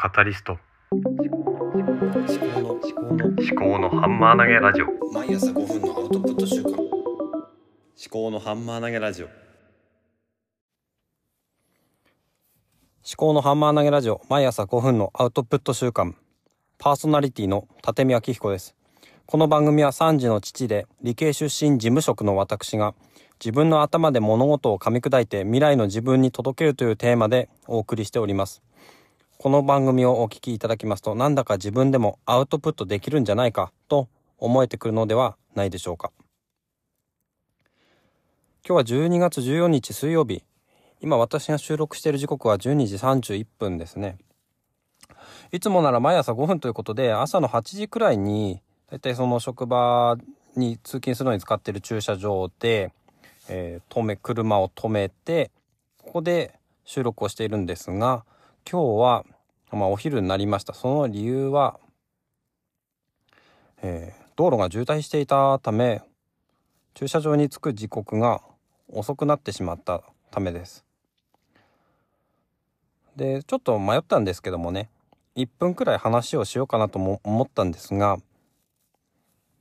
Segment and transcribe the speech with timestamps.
[0.00, 0.60] カタリスト。
[0.92, 4.86] 思考の思考の思考のハンマー投げラジオ。
[5.12, 6.78] 毎朝5分のアウトプット週間思
[8.08, 9.26] 考のハンマー投げラジオ。
[9.26, 9.32] 思
[13.16, 16.14] 考のハンマー投げラジオ毎朝5分のアウトプット週間
[16.78, 18.76] パーソナリティの立見明彦です。
[19.26, 22.94] この番組は3児の父で理系出身事務職の私が
[23.44, 28.62] 自分の頭で物事を噛み砕いて未来の自分に届けるというテーマでお送りしております
[29.40, 36.10] この番組をお聞きいただきますとなんだか自分でもアウトプットできるんじゃないかと思えてくるのではないでしょうか。
[38.66, 40.42] 今日は12月14日水曜日。
[41.00, 44.18] 今私が収録している時刻は12時31分ですね。
[45.52, 48.60] いつもなら毎朝5分ということで朝の8時くらいに
[48.90, 50.16] だいたいその職場
[50.56, 52.90] に通勤するのに使っている駐車場で、
[53.48, 55.52] えー、止め車を止めて
[56.02, 58.24] ここで収録をしているんですが
[58.70, 59.24] 今日は、
[59.72, 60.74] まあ、お昼になりました。
[60.74, 61.80] その理由は、
[63.80, 66.02] えー、道路が渋滞していたため、
[66.92, 68.42] 駐車場に着く時刻が
[68.92, 70.84] 遅くなってしまったためです。
[73.16, 74.90] で、ちょっと迷ったんですけどもね、
[75.34, 78.18] 1分くらい話をしようかなとも思ったんですが、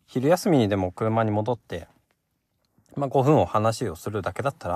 [0.06, 1.88] 昼休みにでも車に戻って、
[2.98, 4.76] まあ、5分を話をするだけだったら、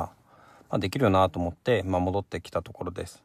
[0.69, 3.21] まあ、できるなと思って、まあ、戻ってきたところです。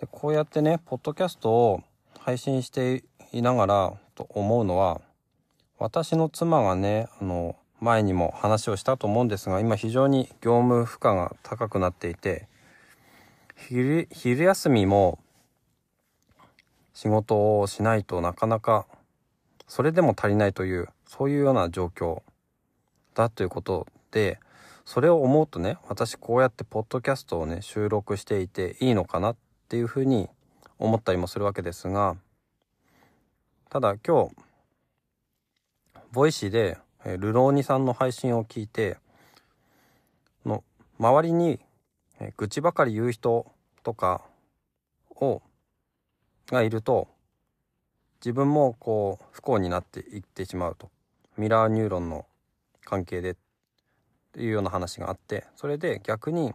[0.00, 1.82] でこうやってねポッドキャストを
[2.18, 5.00] 配信していながらと思うのは
[5.78, 12.48] 私の妻がねあの前にも話をしたと思うんですが今非常に業務負荷が高くなっていて
[13.56, 14.06] 昼
[14.44, 15.18] 休みも
[16.92, 18.86] 仕事をしないとなかなか
[19.68, 22.22] それでも足りないというそういうような状況
[23.14, 24.40] だということで
[24.84, 29.34] それを思うとね私こうやってポッドキャストをね収録していていいのかな
[29.66, 30.28] っていうふうに
[30.78, 32.16] 思ったりもするわけですが
[33.68, 34.34] ただ今日
[36.12, 36.78] Voicy で
[37.18, 38.96] ルローニさんの配信を聞いて
[40.44, 40.62] の
[41.00, 41.58] 周りに
[42.36, 43.44] 愚痴ばかり言う人
[43.82, 44.22] とか
[45.16, 45.42] を
[46.46, 47.08] がいると
[48.20, 50.90] 自分もこう不幸になっていってしまうと。
[51.36, 52.24] ミラーニューロンの
[52.84, 53.36] 関係でっ
[54.36, 56.52] ていうような話があってそれで逆に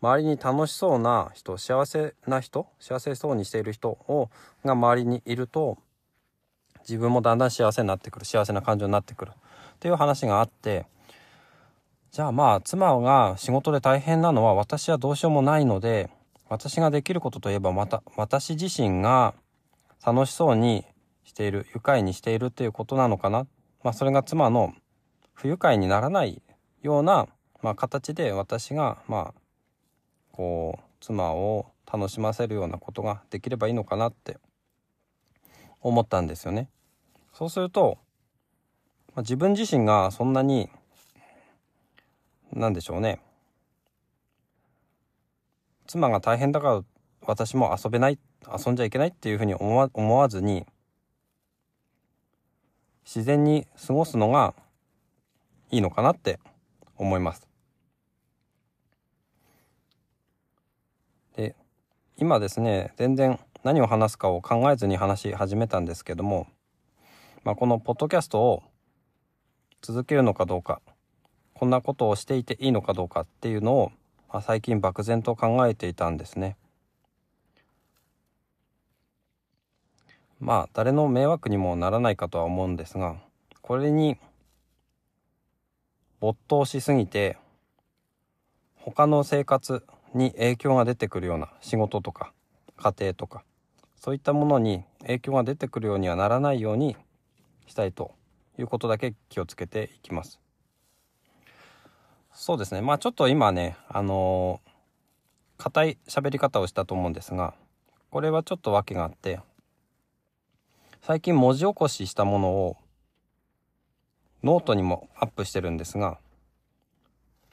[0.00, 4.30] 周りに楽しそうな人幸せな人幸せそうにしている人を
[4.64, 5.76] が周りにいると
[6.82, 10.86] 自分もだんだん幸せになってくる幸せな感情になってくるっていう話があって
[12.12, 16.10] じゃあまあ妻が仕事で大変なのは私はどうしようもないので
[16.48, 19.34] 私ができることといえばまた私自身が
[20.06, 20.84] 楽しそうに
[21.24, 23.46] している愉快にしているっていうことなのかな。
[23.82, 24.72] まあそれが妻の
[25.32, 26.40] 不愉快にならない
[26.84, 27.26] ような、
[27.62, 29.40] まあ、形で私がまあ
[30.32, 34.36] こう妻を楽しませるようなことができればいいのかなって
[35.80, 36.68] 思ったんですよね。
[37.32, 37.98] そうすると、
[39.14, 40.68] まあ、自分自身がそんなに
[42.52, 43.18] 何でしょうね
[45.86, 46.84] 妻が大変だから
[47.22, 50.64] 私も遊べない遊んじゃいけないっていうふうに思わ思わずに
[53.04, 54.54] 自然に過ごすのが
[55.70, 56.38] いいのかなって
[56.96, 57.46] 思います。
[61.36, 61.54] で
[62.16, 66.46] 今ですね全然何を話すかを考えずに話し始めたんですけども、
[67.44, 68.62] まあ、このポッドキャストを
[69.80, 70.80] 続けるのかどうか
[71.54, 73.92] こんなことをしていていいのかどうかっていうのを、
[74.32, 76.56] まあ、最近漠然と考えていたんですね。
[80.40, 83.16] まあ誰の迷惑にもならないかとは思うんですが
[83.62, 84.18] これに
[86.24, 87.36] 没頭しすぎて
[88.76, 92.32] 他の生活に影響が出てくるような仕事とか
[92.78, 93.44] 家庭とか
[93.96, 96.96] そういったものに影響が出てくるようにはならないように
[97.66, 98.14] したいと
[98.58, 100.40] いうことだけ気をつけていきます。
[102.32, 104.62] そうですねまあちょっと今ねあの
[105.58, 107.52] 硬、い喋り方をしたと思うんですが
[108.10, 109.40] これはちょっと訳があって
[111.02, 112.76] 最近文字起こししたものを
[114.44, 116.18] ノートにもアップしてるんですが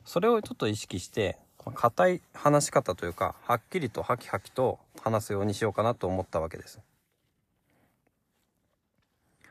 [0.03, 1.37] それをちょっと意識して
[1.73, 6.79] 硬い話し方というかはっきりとハキハキと話すようにしようかなと思ったわけです。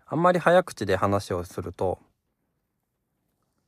[0.06, 1.98] あんまり早口で話をすると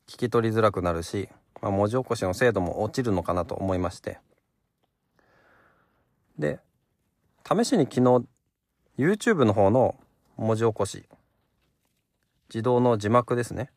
[0.08, 1.28] 聞き取りづらくなるし、
[1.62, 4.18] まあ、文字起こしの精度も落ちるのかなと思いまして。
[6.38, 6.58] で
[7.48, 8.26] 試しに昨日
[8.98, 9.94] YouTube の方の
[10.36, 11.04] 文字起こし
[12.52, 13.70] 自動の字幕ですね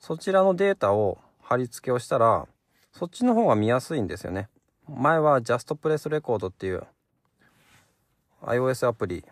[0.00, 2.46] そちらのデータを貼り付けをしたら
[2.92, 4.48] そっちの方が見やすいんですよね
[4.88, 6.84] 前はジャストプレスレコードっていう
[8.42, 9.24] iOS アプリ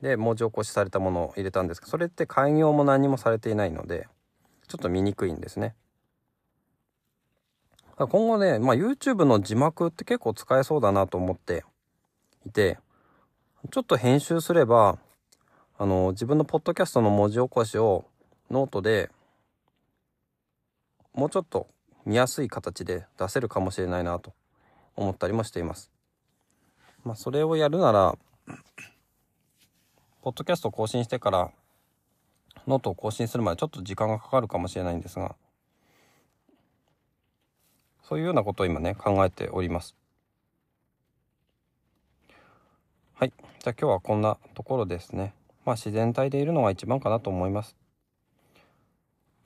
[0.00, 4.08] で文字起こしされたものを入れたんですけどそれって開業も何もされていないので
[4.66, 5.74] ちょっと見にくいんですね。
[7.98, 11.62] 今後ね、まあ、YouTube の字幕って結構使えそうだなと思って
[12.46, 12.78] いて
[13.70, 14.98] ちょっと編集すれば
[15.78, 18.06] あの自分のポッドキャストの文字起こしを
[18.52, 19.10] ノートで
[21.14, 21.66] もうちょっと
[22.04, 24.34] 見やすい形で出せるかもしれないなと
[24.94, 25.90] 思ったりもしています。
[27.02, 28.14] まあ、それをやるなら
[30.20, 31.50] ポッドキャスト更新してから
[32.66, 35.34] ノートを更新するまでちょっと時間がかかるかもしれないんですが
[38.02, 39.96] そういうようなことを今ね考えております。
[43.14, 43.32] はい。
[43.38, 45.32] じゃあ今日はこんなところですね。
[45.64, 47.81] まあ自然体でいるのが一番かなと思います。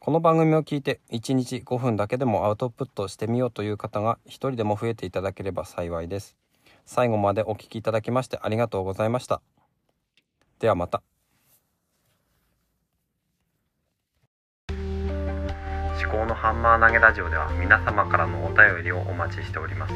[0.07, 6.37] この番組を聞いて1日5分だけでもアウトプットしてみようという方が一人でも増えていただければ幸いです。
[6.85, 9.43] 最後までお聴きいただきましてありがとうございました。
[10.61, 11.03] ではまた。
[14.69, 14.77] 思
[16.09, 19.95] 考のハンマー投げラジオでは皆様からのお便りをお待ちしております。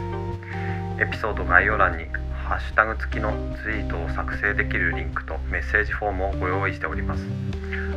[1.01, 2.07] エピソード概要欄に
[2.49, 3.31] ハッシュタグ付きの
[3.63, 7.23] ツイートを作成できるリンクとメッセージフォームをご用意しております。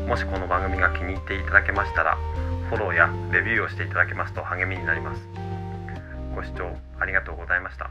[0.08, 2.18] もしこの番組が気に入っていただけましたら
[2.70, 5.22] フォローやレビューをしていただけますと励みになります。
[6.36, 7.90] ご視聴ありがとうございました。